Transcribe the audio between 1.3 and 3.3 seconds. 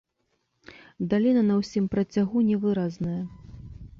на ўсім працягу невыразная.